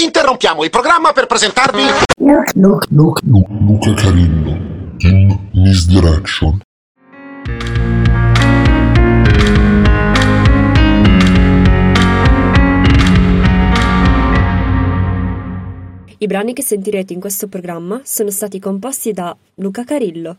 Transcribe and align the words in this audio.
Interrompiamo 0.00 0.62
il 0.62 0.70
programma 0.70 1.12
per 1.12 1.26
presentarvi... 1.26 1.82
Look, 2.54 2.86
look. 2.90 3.20
Luca 3.22 3.94
Carillo 3.94 4.56
in 4.98 5.48
Misdirection. 5.54 6.60
I 16.18 16.26
brani 16.26 16.52
che 16.52 16.62
sentirete 16.62 17.12
in 17.12 17.18
questo 17.20 17.48
programma 17.48 18.00
sono 18.04 18.30
stati 18.30 18.60
composti 18.60 19.12
da 19.12 19.36
Luca 19.56 19.82
Carillo. 19.82 20.36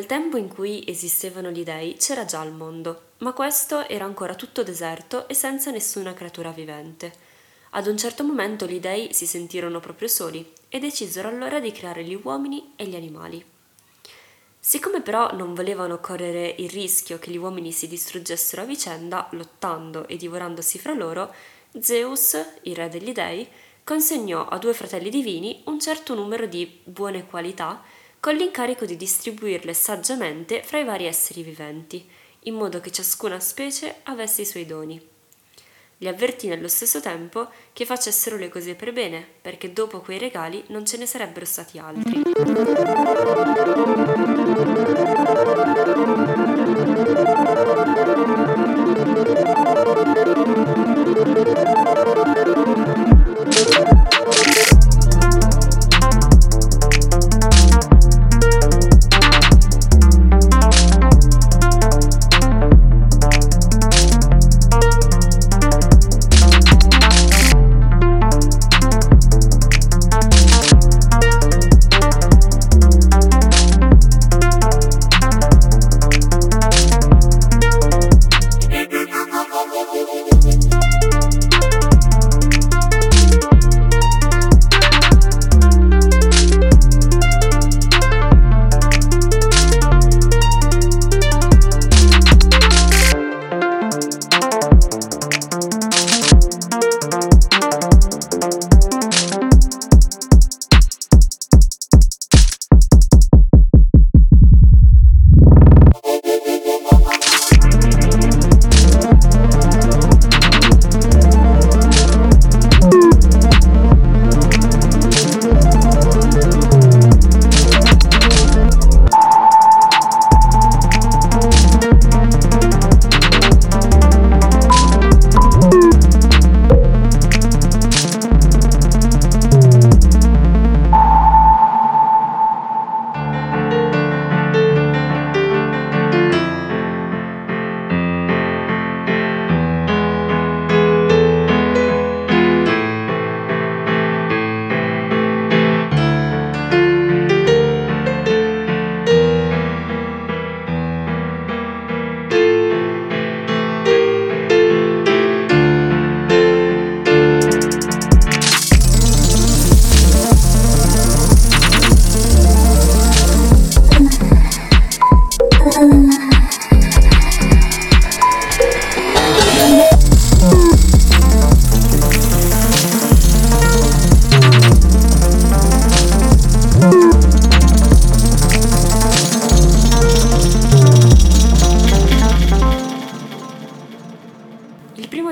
Nel 0.00 0.08
tempo 0.08 0.38
in 0.38 0.48
cui 0.48 0.82
esistevano 0.86 1.50
gli 1.50 1.62
dei 1.62 1.94
c'era 1.98 2.24
già 2.24 2.42
il 2.42 2.52
mondo, 2.52 3.08
ma 3.18 3.34
questo 3.34 3.86
era 3.86 4.06
ancora 4.06 4.34
tutto 4.34 4.62
deserto 4.62 5.28
e 5.28 5.34
senza 5.34 5.70
nessuna 5.70 6.14
creatura 6.14 6.52
vivente. 6.52 7.12
Ad 7.72 7.86
un 7.86 7.98
certo 7.98 8.24
momento 8.24 8.64
gli 8.64 8.80
dei 8.80 9.12
si 9.12 9.26
sentirono 9.26 9.78
proprio 9.78 10.08
soli 10.08 10.54
e 10.70 10.78
decisero 10.78 11.28
allora 11.28 11.60
di 11.60 11.70
creare 11.70 12.02
gli 12.02 12.18
uomini 12.22 12.72
e 12.76 12.86
gli 12.86 12.94
animali. 12.94 13.44
Siccome 14.58 15.02
però 15.02 15.34
non 15.34 15.52
volevano 15.52 16.00
correre 16.00 16.54
il 16.56 16.70
rischio 16.70 17.18
che 17.18 17.30
gli 17.30 17.36
uomini 17.36 17.70
si 17.70 17.86
distruggessero 17.86 18.62
a 18.62 18.64
vicenda, 18.64 19.28
lottando 19.32 20.08
e 20.08 20.16
divorandosi 20.16 20.78
fra 20.78 20.94
loro, 20.94 21.30
Zeus, 21.78 22.42
il 22.62 22.74
re 22.74 22.88
degli 22.88 23.12
dei, 23.12 23.46
consegnò 23.84 24.46
a 24.46 24.56
due 24.56 24.72
fratelli 24.72 25.10
divini 25.10 25.60
un 25.66 25.78
certo 25.78 26.14
numero 26.14 26.46
di 26.46 26.80
buone 26.84 27.26
qualità 27.26 27.89
con 28.20 28.36
l'incarico 28.36 28.84
di 28.84 28.96
distribuirle 28.96 29.72
saggiamente 29.72 30.62
fra 30.62 30.78
i 30.78 30.84
vari 30.84 31.06
esseri 31.06 31.42
viventi, 31.42 32.06
in 32.44 32.54
modo 32.54 32.78
che 32.80 32.92
ciascuna 32.92 33.40
specie 33.40 34.00
avesse 34.04 34.42
i 34.42 34.46
suoi 34.46 34.66
doni. 34.66 35.00
Li 35.96 36.08
avvertì 36.08 36.46
nello 36.46 36.68
stesso 36.68 37.00
tempo 37.00 37.48
che 37.72 37.86
facessero 37.86 38.36
le 38.36 38.48
cose 38.48 38.74
per 38.74 38.92
bene, 38.92 39.26
perché 39.40 39.72
dopo 39.72 40.00
quei 40.00 40.18
regali 40.18 40.62
non 40.68 40.84
ce 40.84 40.98
ne 40.98 41.06
sarebbero 41.06 41.46
stati 41.46 41.78
altri. 41.78 42.22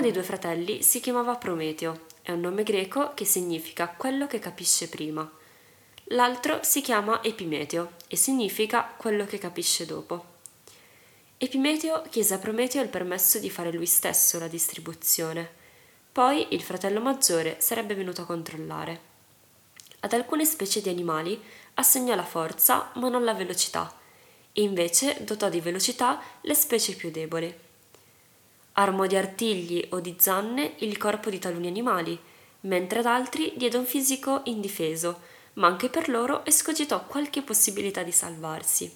Dei 0.09 0.13
due 0.13 0.23
fratelli 0.23 0.83
si 0.83 1.01
chiamava 1.01 1.37
Prometeo, 1.37 2.07
è 2.23 2.33
un 2.33 2.41
nome 2.41 2.63
greco 2.63 3.13
che 3.13 3.27
significa 3.27 3.89
quello 3.89 4.27
che 4.27 4.39
capisce 4.39 4.89
prima. 4.89 5.31
L'altro 6.13 6.61
si 6.63 6.81
chiama 6.81 7.23
Epimeteo 7.23 7.93
e 8.09 8.17
significa 8.17 8.95
quello 8.97 9.27
che 9.27 9.37
capisce 9.37 9.85
dopo. 9.85 10.37
Epimeteo 11.37 12.03
chiese 12.09 12.33
a 12.33 12.39
Prometeo 12.39 12.83
il 12.83 12.89
permesso 12.89 13.39
di 13.39 13.51
fare 13.51 13.71
lui 13.71 13.85
stesso 13.85 14.39
la 14.39 14.49
distribuzione. 14.49 15.47
Poi 16.11 16.55
il 16.55 16.63
fratello 16.63 17.01
maggiore 17.01 17.57
sarebbe 17.61 17.95
venuto 17.95 18.23
a 18.23 18.27
controllare. 18.27 19.01
Ad 20.01 20.13
alcune 20.15 20.47
specie 20.47 20.81
di 20.81 20.89
animali 20.89 21.39
assegnò 21.75 22.15
la 22.15 22.25
forza 22.25 22.93
ma 22.95 23.11
non 23.11 23.25
la 23.25 23.35
velocità 23.35 23.95
e 24.55 24.63
invece 24.63 25.19
dotò 25.21 25.51
di 25.51 25.61
velocità 25.61 26.19
le 26.41 26.55
specie 26.55 26.95
più 26.95 27.11
deboli. 27.11 27.67
Armò 28.79 29.07
di 29.07 29.17
artigli 29.17 29.85
o 29.91 29.99
di 29.99 30.15
zanne 30.19 30.75
il 30.79 30.97
corpo 30.99 31.31
di 31.31 31.41
taluni 31.41 31.67
animali, 31.67 32.17
mentre 32.61 33.01
ad 33.01 33.07
altri 33.07 33.53
diede 33.57 33.77
un 33.77 33.85
fisico 33.85 34.43
indifeso, 34.45 35.21
ma 35.55 35.67
anche 35.67 35.89
per 35.89 36.09
loro 36.09 36.45
escogitò 36.45 37.05
qualche 37.05 37.43
possibilità 37.43 38.05
di 38.05 38.13
salvarsi. 38.13 38.89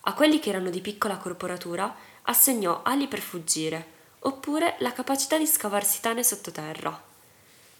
A 0.00 0.14
quelli 0.14 0.38
che 0.38 0.48
erano 0.48 0.70
di 0.70 0.80
piccola 0.80 1.18
corporatura 1.18 1.94
assegnò 2.22 2.80
ali 2.84 3.06
per 3.06 3.20
fuggire, 3.20 3.86
oppure 4.20 4.76
la 4.78 4.94
capacità 4.94 5.36
di 5.36 5.46
scavarsi 5.46 6.00
tane 6.00 6.24
sottoterra. 6.24 6.98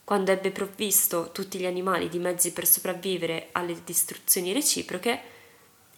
Quando 0.04 0.30
ebbe 0.32 0.50
provvisto 0.50 1.30
tutti 1.32 1.58
gli 1.58 1.64
animali 1.64 2.10
di 2.10 2.18
mezzi 2.18 2.52
per 2.52 2.66
sopravvivere 2.66 3.48
alle 3.52 3.82
distruzioni 3.82 4.52
reciproche, 4.52 5.20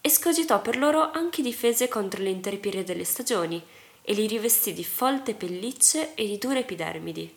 escogitò 0.00 0.62
per 0.62 0.78
loro 0.78 1.10
anche 1.10 1.42
difese 1.42 1.88
contro 1.88 2.22
le 2.22 2.30
intemperie 2.30 2.84
delle 2.84 3.04
stagioni 3.04 3.60
e 4.08 4.14
li 4.14 4.26
rivestì 4.26 4.72
di 4.72 4.84
folte 4.84 5.34
pellicce 5.34 6.14
e 6.14 6.26
di 6.26 6.38
dure 6.38 6.60
epidermidi. 6.60 7.36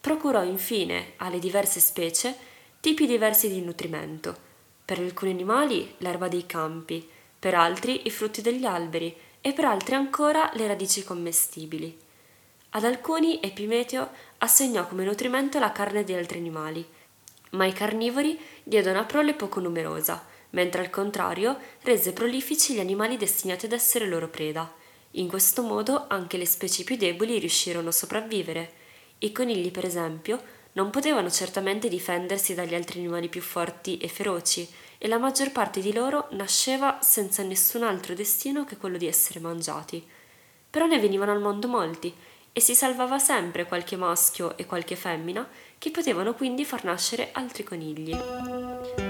Procurò 0.00 0.42
infine 0.42 1.12
alle 1.18 1.38
diverse 1.38 1.78
specie 1.78 2.34
tipi 2.80 3.06
diversi 3.06 3.48
di 3.48 3.60
nutrimento. 3.60 4.36
Per 4.84 4.98
alcuni 4.98 5.30
animali 5.30 5.94
l'erba 5.98 6.26
dei 6.26 6.46
campi, 6.46 7.08
per 7.38 7.54
altri 7.54 8.08
i 8.08 8.10
frutti 8.10 8.42
degli 8.42 8.64
alberi 8.64 9.16
e 9.40 9.52
per 9.52 9.66
altri 9.66 9.94
ancora 9.94 10.50
le 10.54 10.66
radici 10.66 11.04
commestibili. 11.04 11.96
Ad 12.70 12.82
alcuni 12.82 13.38
Epimeteo 13.40 14.10
assegnò 14.38 14.88
come 14.88 15.04
nutrimento 15.04 15.60
la 15.60 15.70
carne 15.70 16.02
di 16.02 16.12
altri 16.12 16.38
animali, 16.38 16.84
ma 17.50 17.66
i 17.66 17.72
carnivori 17.72 18.36
diede 18.64 18.90
una 18.90 19.04
prole 19.04 19.34
poco 19.34 19.60
numerosa, 19.60 20.26
mentre 20.50 20.80
al 20.80 20.90
contrario 20.90 21.56
rese 21.82 22.12
prolifici 22.12 22.74
gli 22.74 22.80
animali 22.80 23.16
destinati 23.16 23.66
ad 23.66 23.72
essere 23.72 24.08
loro 24.08 24.26
preda. 24.26 24.78
In 25.14 25.26
questo 25.26 25.62
modo 25.62 26.04
anche 26.08 26.36
le 26.36 26.46
specie 26.46 26.84
più 26.84 26.96
deboli 26.96 27.38
riuscirono 27.38 27.88
a 27.88 27.92
sopravvivere. 27.92 28.72
I 29.18 29.32
conigli, 29.32 29.70
per 29.70 29.84
esempio, 29.84 30.40
non 30.72 30.90
potevano 30.90 31.30
certamente 31.30 31.88
difendersi 31.88 32.54
dagli 32.54 32.74
altri 32.74 33.00
animali 33.00 33.28
più 33.28 33.40
forti 33.40 33.98
e 33.98 34.06
feroci, 34.06 34.68
e 34.98 35.08
la 35.08 35.18
maggior 35.18 35.50
parte 35.50 35.80
di 35.80 35.92
loro 35.92 36.28
nasceva 36.32 36.98
senza 37.02 37.42
nessun 37.42 37.82
altro 37.82 38.14
destino 38.14 38.64
che 38.64 38.76
quello 38.76 38.98
di 38.98 39.06
essere 39.06 39.40
mangiati. 39.40 40.06
Però 40.70 40.86
ne 40.86 41.00
venivano 41.00 41.32
al 41.32 41.40
mondo 41.40 41.66
molti, 41.66 42.14
e 42.52 42.60
si 42.60 42.74
salvava 42.74 43.18
sempre 43.18 43.64
qualche 43.64 43.96
maschio 43.96 44.56
e 44.56 44.66
qualche 44.66 44.96
femmina 44.96 45.48
che 45.78 45.90
potevano 45.90 46.34
quindi 46.34 46.64
far 46.64 46.84
nascere 46.84 47.30
altri 47.32 47.64
conigli. 47.64 49.09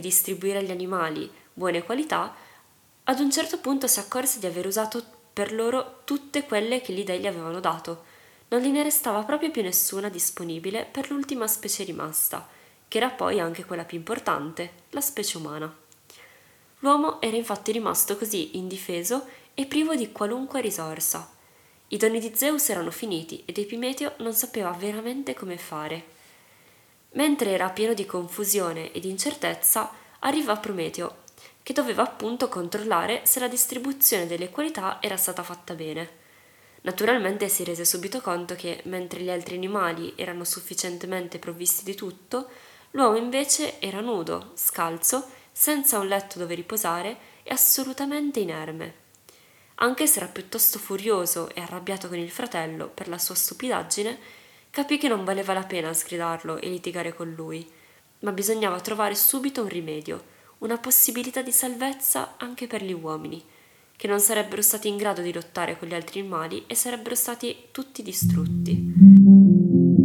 Di 0.00 0.08
distribuire 0.08 0.58
agli 0.58 0.70
animali 0.70 1.30
buone 1.52 1.82
qualità, 1.82 2.34
ad 3.04 3.20
un 3.20 3.30
certo 3.30 3.58
punto 3.58 3.86
si 3.86 3.98
accorse 3.98 4.38
di 4.38 4.46
aver 4.46 4.66
usato 4.66 5.02
per 5.32 5.52
loro 5.52 6.00
tutte 6.04 6.44
quelle 6.44 6.80
che 6.80 6.92
gli 6.92 7.04
dei 7.04 7.20
gli 7.20 7.26
avevano 7.26 7.60
dato. 7.60 8.04
Non 8.48 8.60
gliene 8.60 8.82
restava 8.82 9.22
proprio 9.24 9.50
più 9.50 9.62
nessuna 9.62 10.08
disponibile 10.08 10.86
per 10.90 11.10
l'ultima 11.10 11.46
specie 11.46 11.84
rimasta, 11.84 12.48
che 12.86 12.98
era 12.98 13.10
poi 13.10 13.40
anche 13.40 13.64
quella 13.64 13.84
più 13.84 13.98
importante, 13.98 14.72
la 14.90 15.00
specie 15.00 15.36
umana. 15.36 15.74
L'uomo 16.80 17.20
era 17.20 17.36
infatti 17.36 17.72
rimasto 17.72 18.16
così 18.16 18.56
indifeso 18.56 19.26
e 19.54 19.66
privo 19.66 19.94
di 19.94 20.12
qualunque 20.12 20.60
risorsa. 20.60 21.30
I 21.88 21.96
doni 21.96 22.20
di 22.20 22.32
Zeus 22.34 22.68
erano 22.68 22.90
finiti 22.90 23.42
ed 23.44 23.58
Epimeteo 23.58 24.14
non 24.18 24.32
sapeva 24.32 24.70
veramente 24.70 25.34
come 25.34 25.56
fare. 25.56 26.16
Mentre 27.12 27.50
era 27.50 27.70
pieno 27.70 27.94
di 27.94 28.04
confusione 28.04 28.92
e 28.92 29.00
di 29.00 29.08
incertezza, 29.08 29.90
arriva 30.20 30.56
Prometeo, 30.56 31.22
che 31.62 31.72
doveva 31.72 32.02
appunto 32.02 32.48
controllare 32.48 33.22
se 33.24 33.40
la 33.40 33.48
distribuzione 33.48 34.26
delle 34.26 34.50
qualità 34.50 34.98
era 35.00 35.16
stata 35.16 35.42
fatta 35.42 35.74
bene. 35.74 36.26
Naturalmente 36.82 37.48
si 37.48 37.64
rese 37.64 37.84
subito 37.84 38.20
conto 38.20 38.54
che, 38.54 38.82
mentre 38.84 39.20
gli 39.20 39.30
altri 39.30 39.56
animali 39.56 40.12
erano 40.16 40.44
sufficientemente 40.44 41.38
provvisti 41.38 41.84
di 41.84 41.94
tutto, 41.94 42.48
l'uomo 42.92 43.16
invece 43.16 43.80
era 43.80 44.00
nudo, 44.00 44.52
scalzo, 44.54 45.28
senza 45.50 45.98
un 45.98 46.06
letto 46.06 46.38
dove 46.38 46.54
riposare 46.54 47.16
e 47.42 47.52
assolutamente 47.52 48.40
inerme. 48.40 49.06
Anche 49.76 50.06
se 50.06 50.18
era 50.20 50.28
piuttosto 50.28 50.78
furioso 50.78 51.50
e 51.54 51.60
arrabbiato 51.60 52.08
con 52.08 52.18
il 52.18 52.30
fratello 52.30 52.88
per 52.88 53.08
la 53.08 53.18
sua 53.18 53.34
stupidaggine, 53.34 54.18
capì 54.70 54.98
che 54.98 55.08
non 55.08 55.24
valeva 55.24 55.52
la 55.52 55.64
pena 55.64 55.92
sgridarlo 55.92 56.60
e 56.60 56.68
litigare 56.68 57.14
con 57.14 57.32
lui, 57.32 57.66
ma 58.20 58.32
bisognava 58.32 58.80
trovare 58.80 59.14
subito 59.14 59.62
un 59.62 59.68
rimedio, 59.68 60.36
una 60.58 60.78
possibilità 60.78 61.42
di 61.42 61.52
salvezza 61.52 62.34
anche 62.36 62.66
per 62.66 62.82
gli 62.82 62.92
uomini, 62.92 63.42
che 63.96 64.06
non 64.06 64.20
sarebbero 64.20 64.62
stati 64.62 64.88
in 64.88 64.96
grado 64.96 65.22
di 65.22 65.32
lottare 65.32 65.78
con 65.78 65.88
gli 65.88 65.94
altri 65.94 66.20
animali 66.20 66.64
e 66.66 66.74
sarebbero 66.74 67.14
stati 67.14 67.68
tutti 67.72 68.02
distrutti. 68.02 69.97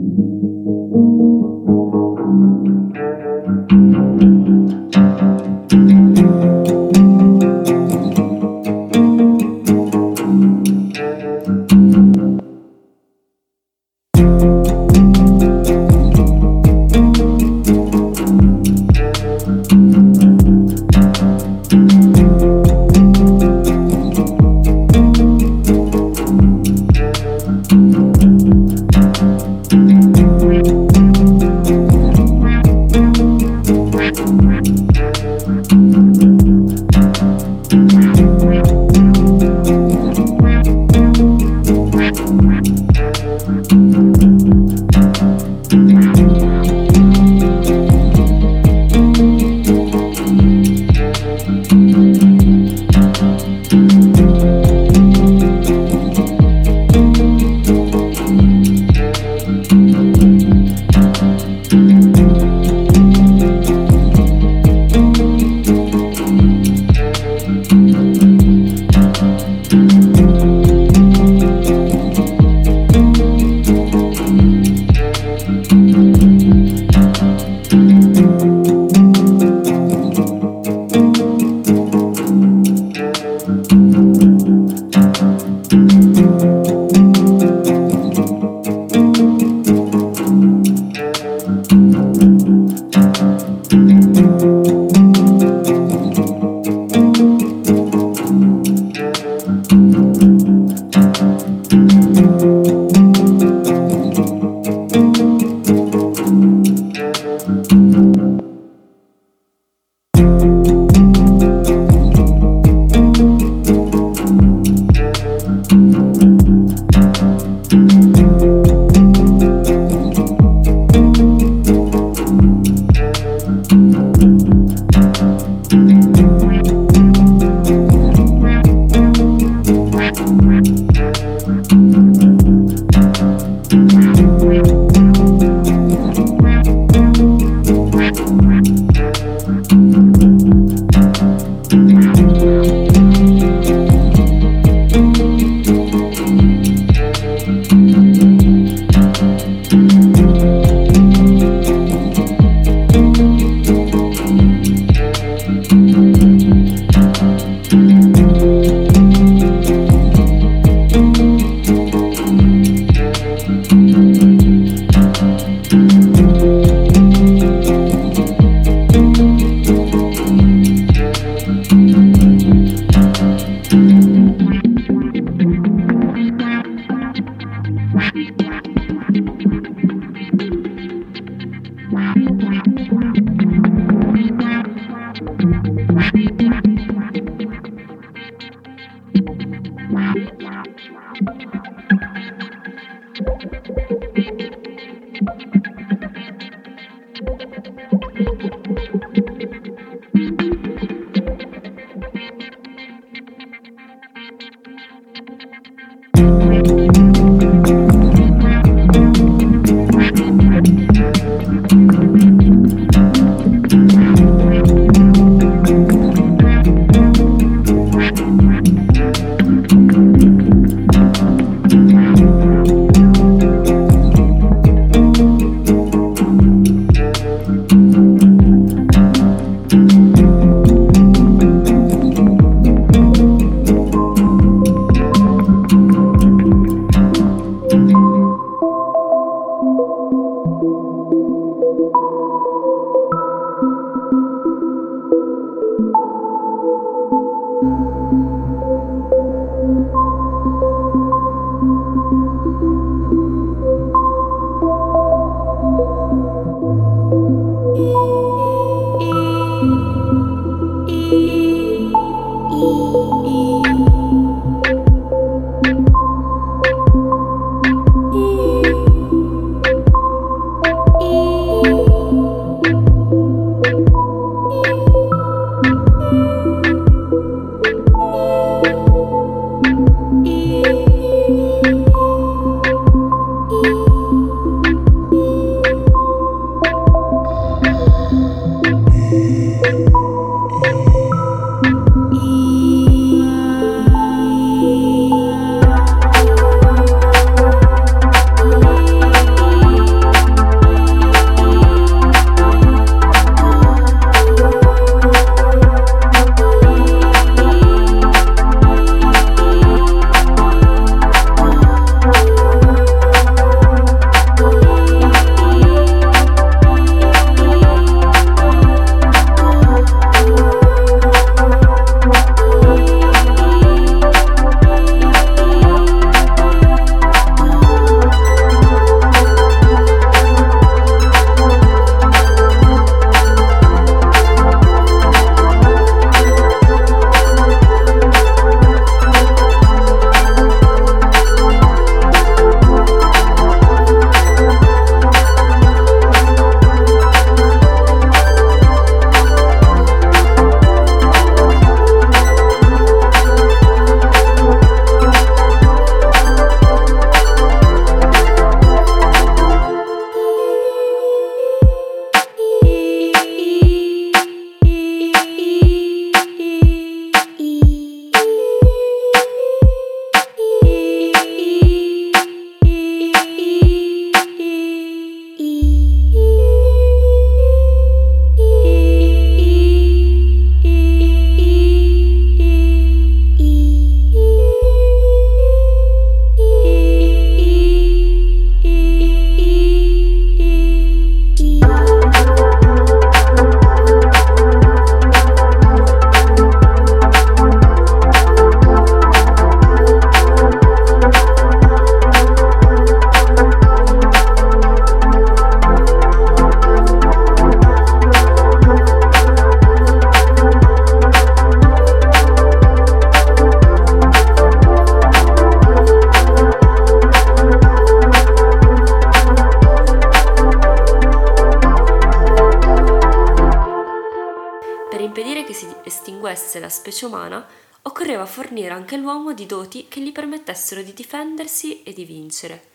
Doti 429.73 429.87
che 429.87 430.01
gli 430.01 430.11
permettessero 430.11 430.83
di 430.83 430.93
difendersi 430.93 431.81
e 431.81 431.93
di 431.93 432.05
vincere. 432.05 432.69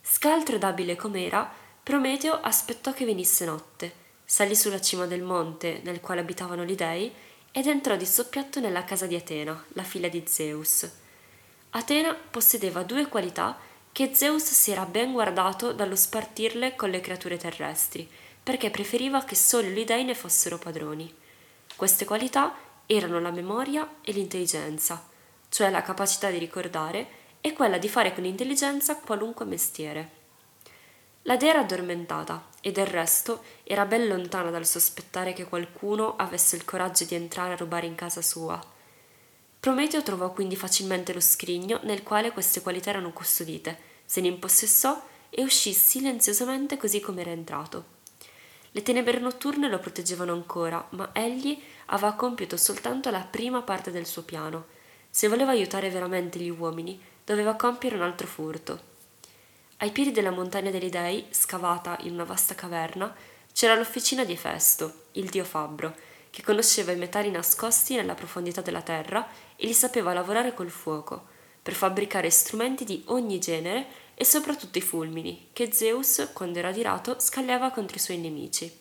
Scaltro 0.00 0.56
ed 0.56 0.64
abile 0.64 0.96
com'era, 0.96 1.60
Prometeo 1.82 2.40
aspettò 2.40 2.92
che 2.92 3.04
venisse 3.04 3.44
notte, 3.44 3.92
salì 4.24 4.54
sulla 4.54 4.80
cima 4.80 5.04
del 5.06 5.22
monte 5.22 5.80
nel 5.82 6.00
quale 6.00 6.20
abitavano 6.20 6.64
gli 6.64 6.76
dei 6.76 7.12
ed 7.50 7.66
entrò 7.66 7.96
di 7.96 8.06
soppiatto 8.06 8.60
nella 8.60 8.84
casa 8.84 9.06
di 9.06 9.16
Atena, 9.16 9.64
la 9.72 9.82
figlia 9.82 10.08
di 10.08 10.22
Zeus. 10.24 10.88
Atena 11.70 12.14
possedeva 12.14 12.84
due 12.84 13.08
qualità 13.08 13.58
che 13.90 14.14
Zeus 14.14 14.44
si 14.44 14.70
era 14.70 14.86
ben 14.86 15.12
guardato 15.12 15.72
dallo 15.72 15.96
spartirle 15.96 16.76
con 16.76 16.90
le 16.90 17.00
creature 17.00 17.36
terrestri, 17.36 18.08
perché 18.42 18.70
preferiva 18.70 19.24
che 19.24 19.34
solo 19.34 19.68
gli 19.68 19.84
dei 19.84 20.04
ne 20.04 20.14
fossero 20.14 20.58
padroni. 20.58 21.12
Queste 21.76 22.04
qualità 22.04 22.54
erano 22.86 23.20
la 23.20 23.30
memoria 23.30 23.96
e 24.02 24.12
l'intelligenza, 24.12 25.10
cioè 25.52 25.68
la 25.68 25.82
capacità 25.82 26.30
di 26.30 26.38
ricordare 26.38 27.06
e 27.42 27.52
quella 27.52 27.76
di 27.76 27.86
fare 27.86 28.14
con 28.14 28.24
intelligenza 28.24 28.96
qualunque 28.96 29.44
mestiere. 29.44 30.10
La 31.24 31.36
dea 31.36 31.50
era 31.50 31.60
addormentata 31.60 32.46
e 32.62 32.72
del 32.72 32.86
resto 32.86 33.42
era 33.62 33.84
ben 33.84 34.08
lontana 34.08 34.48
dal 34.48 34.64
sospettare 34.64 35.34
che 35.34 35.44
qualcuno 35.44 36.16
avesse 36.16 36.56
il 36.56 36.64
coraggio 36.64 37.04
di 37.04 37.16
entrare 37.16 37.52
a 37.52 37.56
rubare 37.56 37.86
in 37.86 37.94
casa 37.94 38.22
sua. 38.22 38.58
Prometeo 39.60 40.02
trovò 40.02 40.32
quindi 40.32 40.56
facilmente 40.56 41.12
lo 41.12 41.20
scrigno 41.20 41.80
nel 41.82 42.02
quale 42.02 42.32
queste 42.32 42.62
qualità 42.62 42.88
erano 42.88 43.12
custodite, 43.12 43.78
se 44.06 44.22
ne 44.22 44.28
impossessò 44.28 45.04
e 45.28 45.42
uscì 45.42 45.74
silenziosamente 45.74 46.78
così 46.78 46.98
come 47.00 47.20
era 47.20 47.30
entrato. 47.30 47.84
Le 48.70 48.82
tenebre 48.82 49.18
notturne 49.18 49.68
lo 49.68 49.78
proteggevano 49.78 50.32
ancora, 50.32 50.84
ma 50.92 51.10
egli 51.12 51.62
aveva 51.86 52.14
compiuto 52.14 52.56
soltanto 52.56 53.10
la 53.10 53.20
prima 53.20 53.60
parte 53.60 53.90
del 53.90 54.06
suo 54.06 54.22
piano. 54.22 54.80
Se 55.14 55.28
voleva 55.28 55.50
aiutare 55.50 55.90
veramente 55.90 56.38
gli 56.38 56.48
uomini, 56.48 56.98
doveva 57.22 57.54
compiere 57.54 57.96
un 57.96 58.02
altro 58.02 58.26
furto. 58.26 58.80
Ai 59.76 59.90
piedi 59.90 60.10
della 60.10 60.30
montagna 60.30 60.70
degli 60.70 60.88
dei, 60.88 61.26
scavata 61.28 61.98
in 62.00 62.12
una 62.14 62.24
vasta 62.24 62.54
caverna, 62.54 63.14
c'era 63.52 63.74
l'officina 63.74 64.24
di 64.24 64.32
Efesto, 64.32 65.08
il 65.12 65.28
dio 65.28 65.44
fabbro, 65.44 65.94
che 66.30 66.42
conosceva 66.42 66.92
i 66.92 66.96
metalli 66.96 67.30
nascosti 67.30 67.94
nella 67.94 68.14
profondità 68.14 68.62
della 68.62 68.80
terra 68.80 69.28
e 69.54 69.66
li 69.66 69.74
sapeva 69.74 70.14
lavorare 70.14 70.54
col 70.54 70.70
fuoco, 70.70 71.26
per 71.60 71.74
fabbricare 71.74 72.30
strumenti 72.30 72.84
di 72.84 73.02
ogni 73.08 73.38
genere 73.38 73.86
e 74.14 74.24
soprattutto 74.24 74.78
i 74.78 74.82
fulmini, 74.82 75.48
che 75.52 75.74
Zeus, 75.74 76.30
quando 76.32 76.58
era 76.58 76.68
adirato, 76.68 77.20
scagliava 77.20 77.70
contro 77.70 77.96
i 77.96 78.00
suoi 78.00 78.16
nemici. 78.16 78.74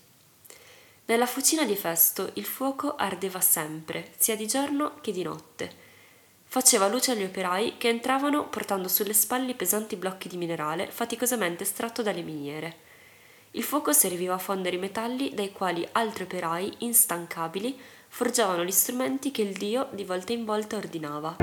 Nella 1.07 1.25
fucina 1.25 1.65
di 1.65 1.75
Festo 1.75 2.31
il 2.35 2.45
fuoco 2.45 2.95
ardeva 2.95 3.41
sempre, 3.41 4.13
sia 4.17 4.37
di 4.37 4.47
giorno 4.47 4.95
che 5.01 5.11
di 5.11 5.23
notte. 5.23 5.89
Faceva 6.53 6.89
luce 6.89 7.13
agli 7.13 7.23
operai 7.23 7.75
che 7.77 7.87
entravano 7.87 8.49
portando 8.49 8.89
sulle 8.89 9.13
spalle 9.13 9.53
pesanti 9.53 9.95
blocchi 9.95 10.27
di 10.27 10.35
minerale 10.35 10.87
faticosamente 10.91 11.63
estratto 11.63 12.01
dalle 12.01 12.23
miniere. 12.23 12.75
Il 13.51 13.63
fuoco 13.63 13.93
serviva 13.93 14.33
a 14.33 14.37
fondere 14.37 14.75
i 14.75 14.79
metalli 14.79 15.33
dai 15.33 15.53
quali 15.53 15.87
altri 15.93 16.23
operai, 16.23 16.73
instancabili, 16.79 17.79
forgiavano 18.09 18.65
gli 18.65 18.71
strumenti 18.71 19.31
che 19.31 19.43
il 19.43 19.53
dio 19.53 19.87
di 19.91 20.03
volta 20.03 20.33
in 20.33 20.43
volta 20.43 20.75
ordinava. 20.75 21.37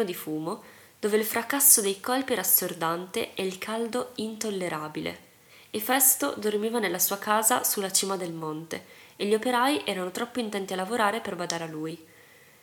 Pieno 0.00 0.04
di 0.04 0.14
fumo, 0.14 0.62
dove 0.98 1.16
il 1.16 1.24
fracasso 1.24 1.80
dei 1.80 2.00
colpi 2.00 2.32
era 2.32 2.42
assordante 2.42 3.34
e 3.34 3.44
il 3.44 3.58
caldo 3.58 4.12
intollerabile. 4.16 5.28
Efesto 5.70 6.34
dormiva 6.36 6.78
nella 6.78 6.98
sua 6.98 7.18
casa 7.18 7.62
sulla 7.64 7.92
cima 7.92 8.16
del 8.16 8.32
monte 8.32 8.84
e 9.16 9.26
gli 9.26 9.34
operai 9.34 9.82
erano 9.84 10.10
troppo 10.10 10.40
intenti 10.40 10.72
a 10.72 10.76
lavorare 10.76 11.20
per 11.20 11.36
badare 11.36 11.64
a 11.64 11.68
lui. 11.68 11.98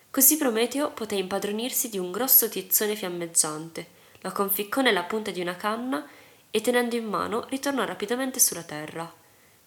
Così 0.10 0.38
Prometeo 0.38 0.91
poté 0.91 1.15
impadronirsi 1.15 1.89
di 1.89 1.97
un 1.97 2.12
grosso 2.12 2.50
tizzone 2.50 2.95
fiammeggiante, 2.95 3.95
lo 4.21 4.32
conficcò 4.32 4.82
nella 4.82 5.04
punta 5.04 5.32
di 5.32 5.41
una 5.41 5.56
canna 5.56 6.06
e 6.50 6.62
tenendo 6.62 6.95
in 6.95 7.06
mano 7.06 7.45
ritornò 7.50 7.86
rapidamente 7.86 8.39
sulla 8.39 8.63
terra. 8.63 9.12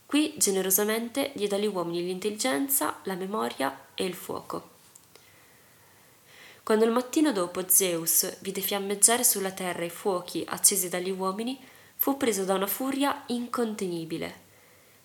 Qui 0.06 0.34
generosamente 0.36 1.30
diede 1.34 1.54
agli 1.56 1.66
uomini 1.66 2.04
l'intelligenza, 2.04 2.98
la 3.04 3.14
memoria 3.14 3.86
e 3.94 4.04
il 4.04 4.14
fuoco. 4.14 4.78
Quando 6.62 6.84
il 6.84 6.90
mattino 6.90 7.32
dopo 7.32 7.68
Zeus 7.68 8.38
vide 8.40 8.60
fiammeggiare 8.60 9.24
sulla 9.24 9.50
terra 9.50 9.84
i 9.84 9.90
fuochi 9.90 10.44
accesi 10.46 10.88
dagli 10.88 11.10
uomini, 11.10 11.58
fu 11.96 12.16
preso 12.16 12.44
da 12.44 12.54
una 12.54 12.66
furia 12.66 13.24
incontenibile. 13.26 14.48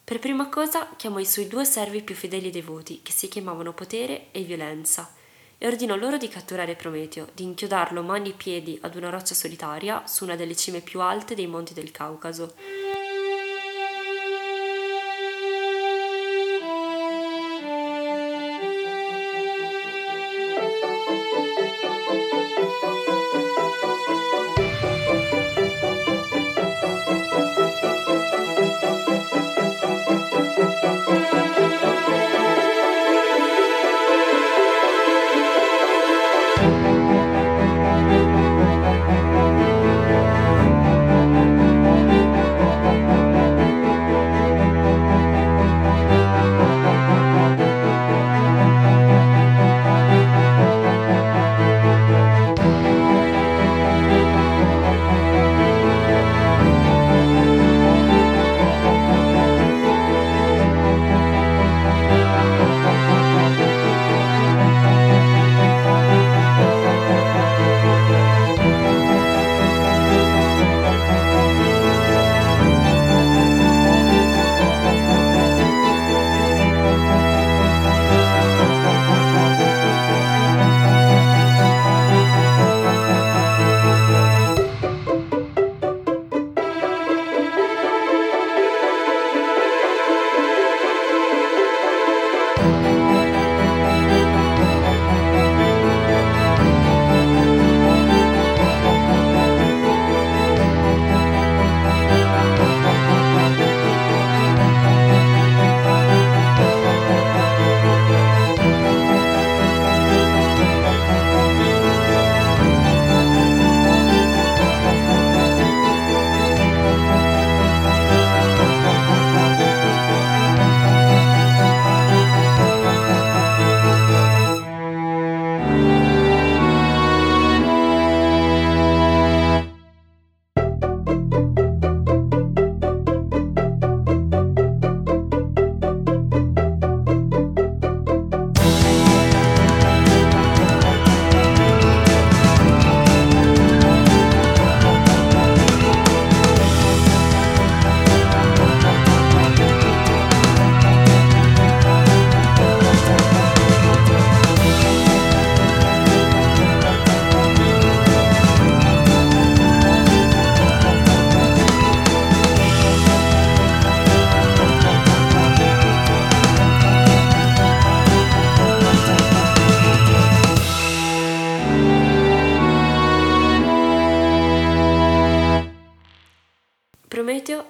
Per 0.03 0.19
prima 0.19 0.49
cosa 0.49 0.89
chiamò 0.95 1.17
i 1.19 1.25
suoi 1.25 1.47
due 1.47 1.65
servi 1.65 2.03
più 2.03 2.13
fedeli 2.13 2.49
e 2.49 2.51
devoti, 2.51 3.01
che 3.01 3.11
si 3.11 3.27
chiamavano 3.27 3.73
Potere 3.73 4.27
e 4.31 4.43
Violenza, 4.43 5.11
e 5.57 5.65
ordinò 5.65 5.95
loro 5.95 6.17
di 6.17 6.27
catturare 6.27 6.75
Prometeo, 6.75 7.29
di 7.33 7.43
inchiodarlo 7.43 8.03
mani 8.03 8.29
e 8.29 8.33
piedi 8.33 8.77
ad 8.81 8.95
una 8.95 9.09
roccia 9.09 9.33
solitaria 9.33 10.05
su 10.05 10.23
una 10.23 10.35
delle 10.35 10.55
cime 10.55 10.81
più 10.81 11.01
alte 11.01 11.33
dei 11.33 11.47
monti 11.47 11.73
del 11.73 11.91
Caucaso. 11.91 12.53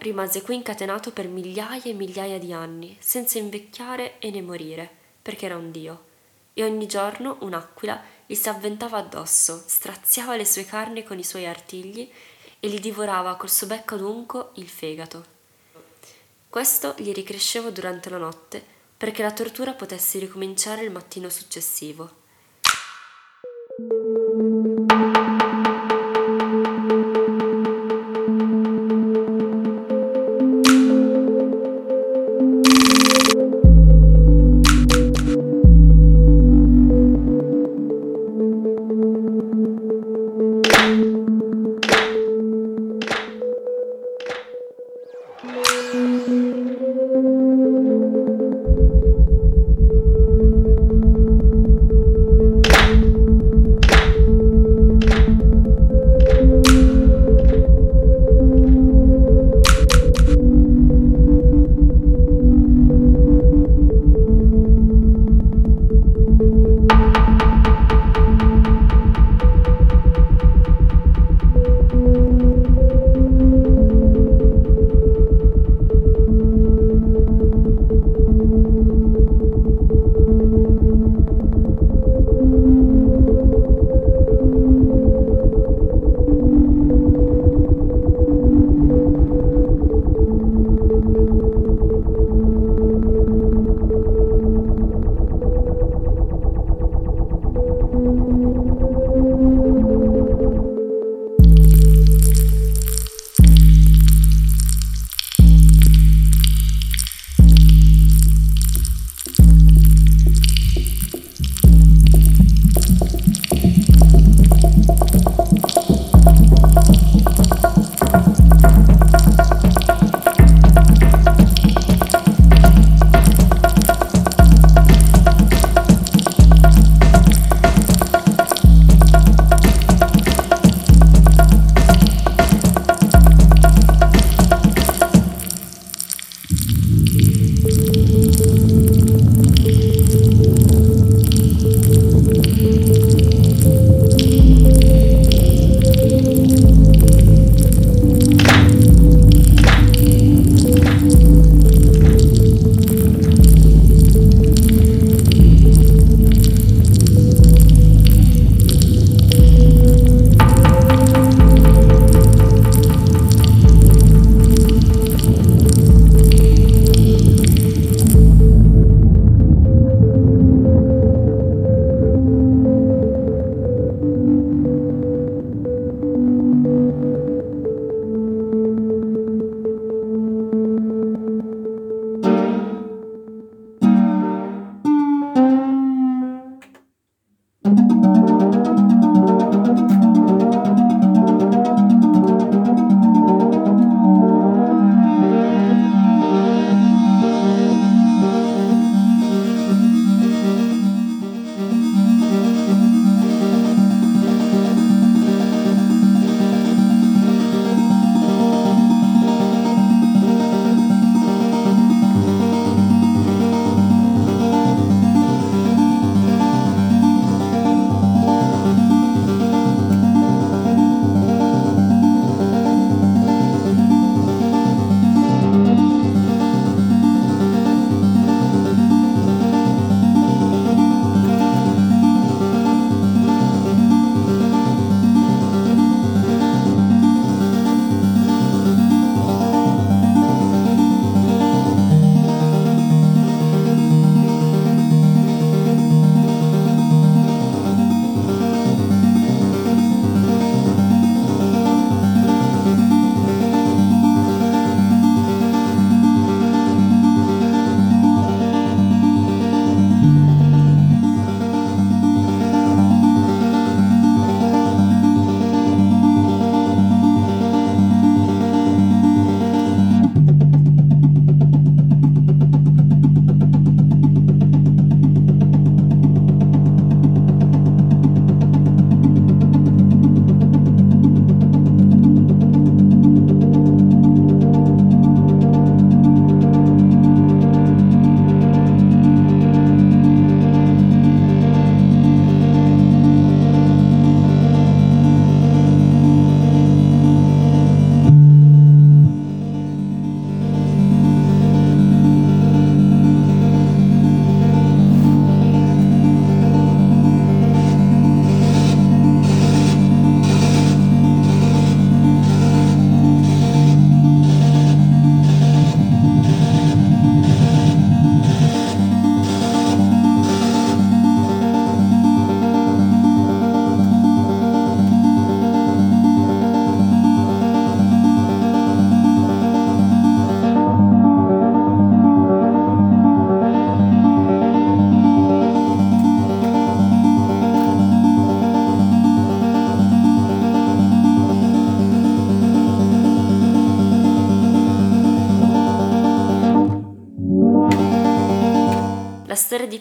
Rimase 0.06 0.44
qui 0.44 0.56
incatenato 0.56 1.12
per 1.12 1.28
migliaia 1.28 1.84
e 1.84 1.94
migliaia 1.94 2.38
di 2.38 2.54
anni, 2.54 2.96
senza 3.00 3.40
invecchiare 3.40 4.20
e 4.20 4.30
né 4.30 4.42
morire, 4.42 4.90
perché 5.22 5.46
era 5.46 5.58
un 5.58 5.72
dio. 5.72 6.14
E 6.54 6.64
ogni 6.64 6.86
giorno 6.86 7.38
un'aquila 7.42 8.02
gli 8.28 8.36
si 8.36 8.48
avventava 8.48 9.00
addosso, 9.00 9.64
straziava 9.66 10.36
le 10.36 10.46
sue 10.46 10.64
carni 10.64 11.04
con 11.04 11.18
i 11.18 11.24
suoi 11.24 11.48
artigli 11.48 12.10
e 12.60 12.68
gli 12.68 12.80
divorava 12.80 13.36
col 13.36 13.50
suo 13.50 13.68
becco 13.68 13.96
adunco 13.96 14.52
il 14.56 14.70
fegato. 14.70 15.34
Questo 16.50 16.94
gli 16.98 17.12
ricresceva 17.12 17.72
durante 17.72 18.10
la 18.10 18.18
notte 18.18 18.64
perché 18.96 19.24
la 19.24 19.34
tortura 19.34 19.74
potesse 19.74 20.20
ricominciare 20.20 20.84
il 20.84 20.92
mattino 20.92 21.30
successivo. 21.30 22.24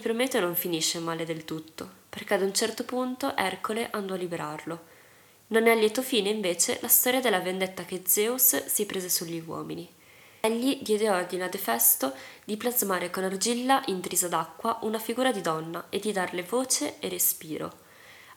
Prometeo 0.05 0.39
non 0.39 0.53
finisce 0.53 0.99
male 0.99 1.25
del 1.25 1.45
tutto, 1.45 1.89
perché 2.09 2.35
ad 2.35 2.43
un 2.43 2.53
certo 2.53 2.83
punto 2.83 3.35
Ercole 3.35 3.89
andò 3.89 4.13
a 4.13 4.17
liberarlo. 4.17 4.83
Non 5.47 5.65
è 5.65 5.71
a 5.71 5.73
lieto 5.73 6.03
fine 6.03 6.29
invece 6.29 6.77
la 6.83 6.87
storia 6.87 7.19
della 7.19 7.39
vendetta 7.39 7.85
che 7.85 8.03
Zeus 8.05 8.67
si 8.67 8.85
prese 8.85 9.09
sugli 9.09 9.43
uomini. 9.43 9.91
Egli 10.41 10.83
diede 10.83 11.09
ordine 11.09 11.45
ad 11.45 11.55
Efesto 11.55 12.13
di 12.43 12.55
plasmare 12.55 13.09
con 13.09 13.23
argilla 13.23 13.81
intrisa 13.87 14.27
d'acqua 14.27 14.77
una 14.83 14.99
figura 14.99 15.31
di 15.31 15.41
donna 15.41 15.87
e 15.89 15.97
di 15.97 16.11
darle 16.11 16.43
voce 16.43 16.99
e 16.99 17.09
respiro. 17.09 17.71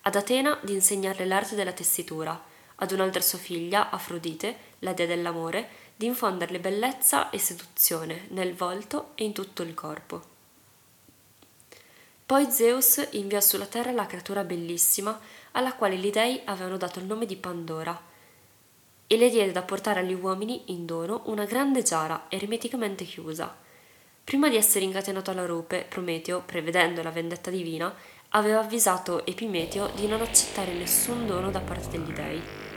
Ad 0.01 0.15
Atena 0.15 0.59
di 0.63 0.73
insegnarle 0.73 1.27
l'arte 1.27 1.55
della 1.55 1.73
tessitura, 1.73 2.45
ad 2.77 2.93
un'altra 2.93 3.21
sua 3.21 3.37
figlia, 3.37 3.91
Afrodite, 3.91 4.57
la 4.79 4.95
dea 4.95 5.05
dell'amore, 5.05 5.69
di 5.95 6.07
infonderle 6.07 6.61
bellezza 6.61 7.29
e 7.29 7.39
seduzione 7.39 8.25
nel 8.29 8.55
volto 8.55 9.11
e 9.17 9.25
in 9.25 9.35
tutto 9.35 9.61
il 9.61 9.75
corpo. 9.75 10.28
Poi 12.29 12.51
Zeus 12.51 13.09
inviò 13.13 13.41
sulla 13.41 13.65
terra 13.65 13.91
la 13.91 14.05
creatura 14.05 14.45
bellissima 14.45 15.19
alla 15.53 15.73
quale 15.73 15.97
gli 15.97 16.11
dei 16.11 16.39
avevano 16.45 16.77
dato 16.77 16.99
il 16.99 17.07
nome 17.07 17.25
di 17.25 17.37
Pandora 17.37 17.99
e 19.07 19.17
le 19.17 19.31
diede 19.31 19.51
da 19.51 19.63
portare 19.63 20.01
agli 20.01 20.13
uomini 20.13 20.65
in 20.67 20.85
dono 20.85 21.23
una 21.25 21.47
grande 21.47 21.83
giara 21.83 22.27
ermeticamente 22.29 23.07
chiusa. 23.07 23.57
Prima 24.23 24.51
di 24.51 24.57
essere 24.57 24.85
incatenato 24.85 25.31
alla 25.31 25.47
rupe, 25.47 25.87
Prometeo, 25.89 26.43
prevedendo 26.45 27.03
la 27.03 27.11
vendetta 27.11 27.49
divina, 27.49 27.95
aveva 28.29 28.59
avvisato 28.61 29.25
Epimeteo 29.25 29.89
di 29.95 30.07
non 30.07 30.21
accettare 30.21 30.75
nessun 30.75 31.27
dono 31.27 31.51
da 31.51 31.61
parte 31.61 31.89
degli 31.89 32.13
dei. 32.13 32.68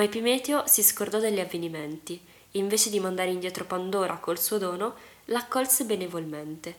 Ma 0.00 0.06
Epimeteo 0.06 0.66
si 0.66 0.82
scordò 0.82 1.18
degli 1.18 1.40
avvenimenti 1.40 2.18
e 2.50 2.58
invece 2.58 2.88
di 2.88 2.98
mandare 2.98 3.28
indietro 3.28 3.66
Pandora 3.66 4.16
col 4.16 4.38
suo 4.38 4.56
dono, 4.56 4.94
l'accolse 5.26 5.84
benevolmente. 5.84 6.74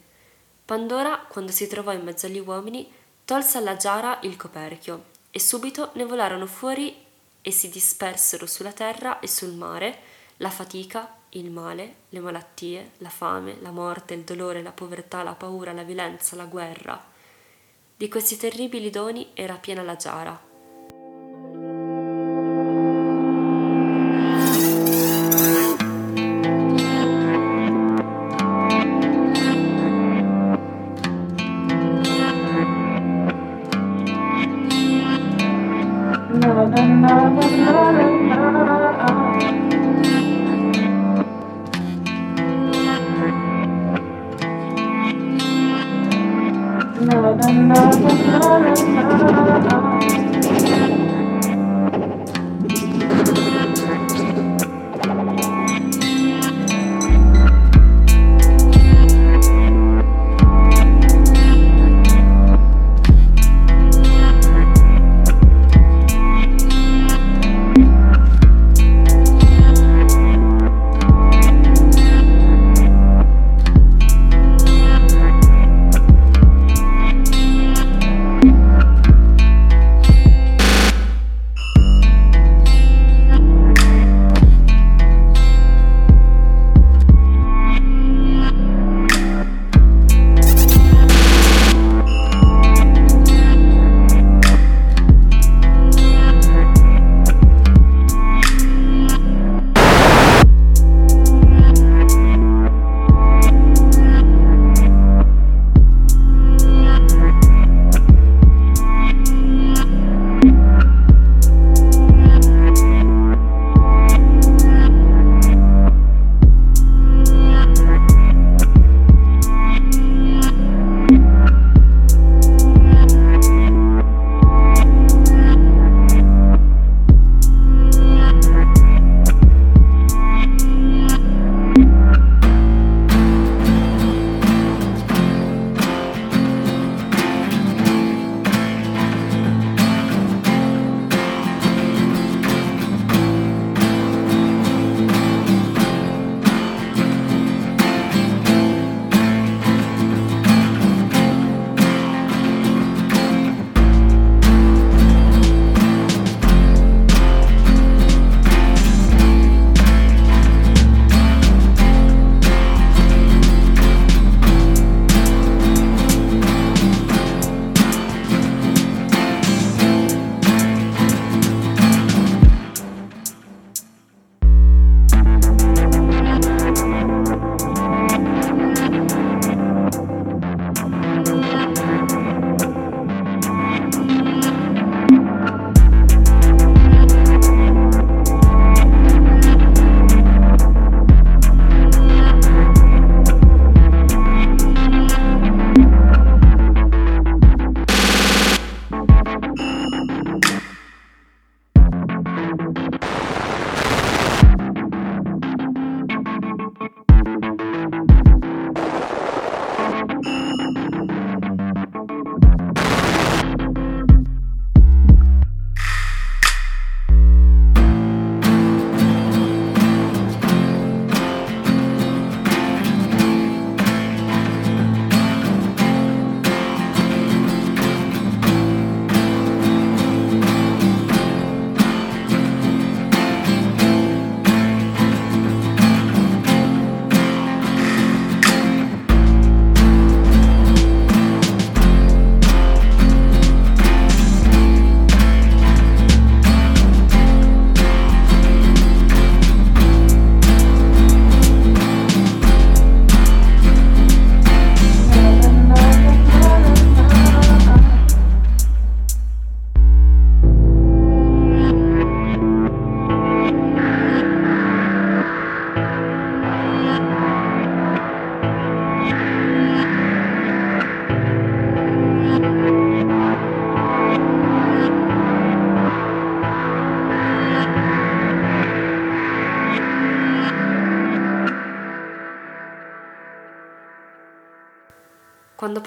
Pandora, 0.66 1.28
quando 1.30 1.52
si 1.52 1.68
trovò 1.68 1.92
in 1.92 2.02
mezzo 2.02 2.26
agli 2.26 2.40
uomini, 2.40 2.92
tolse 3.24 3.60
alla 3.60 3.76
giara 3.76 4.18
il 4.24 4.36
coperchio 4.38 5.04
e 5.30 5.40
subito 5.40 5.92
ne 5.94 6.06
volarono 6.06 6.48
fuori 6.48 6.96
e 7.44 7.52
si 7.52 7.70
dispersero 7.70 8.48
sulla 8.48 8.72
terra 8.72 9.20
e 9.20 9.28
sul 9.28 9.54
mare 9.54 10.00
la 10.38 10.50
fatica, 10.50 11.20
il 11.30 11.52
male, 11.52 11.98
le 12.10 12.22
malattie, 12.22 12.94
la 12.98 13.10
fame, 13.10 13.58
la 13.62 13.70
morte, 13.70 14.16
il 14.16 14.24
dolore, 14.24 14.64
la 14.64 14.72
povertà, 14.72 15.22
la 15.22 15.36
paura, 15.36 15.74
la 15.74 15.84
violenza, 15.84 16.36
la 16.36 16.46
guerra. 16.46 17.00
Di 17.96 18.10
questi 18.10 18.36
terribili 18.36 18.90
doni 18.90 19.30
era 19.36 19.58
piena 19.58 19.84
la 19.84 19.96
giara 19.96 20.50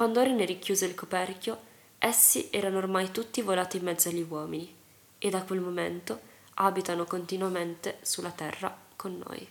Quando 0.04 0.22
ne 0.34 0.44
richiuse 0.44 0.84
il 0.84 0.94
coperchio, 0.94 1.58
essi 1.96 2.48
erano 2.50 2.76
ormai 2.76 3.10
tutti 3.10 3.40
volati 3.40 3.78
in 3.78 3.84
mezzo 3.84 4.10
agli 4.10 4.20
uomini 4.28 4.70
e 5.16 5.30
da 5.30 5.42
quel 5.44 5.60
momento 5.60 6.20
abitano 6.56 7.04
continuamente 7.04 8.00
sulla 8.02 8.30
terra 8.30 8.76
con 8.96 9.16
noi. 9.26 9.48